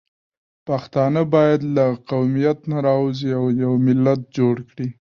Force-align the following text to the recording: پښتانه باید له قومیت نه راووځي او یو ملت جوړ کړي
پښتانه 0.67 1.21
باید 1.33 1.61
له 1.75 1.85
قومیت 2.09 2.59
نه 2.71 2.77
راووځي 2.85 3.29
او 3.39 3.45
یو 3.63 3.73
ملت 3.87 4.21
جوړ 4.37 4.55
کړي 4.69 4.87